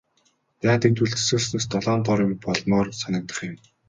Дайн 0.63 0.79
дэгдвэл 0.81 1.13
төсөөлснөөс 1.15 1.65
долоон 1.71 2.01
доор 2.07 2.19
юм 2.25 2.33
болмоор 2.45 2.87
санагдах 3.01 3.37
юм. 3.49 3.55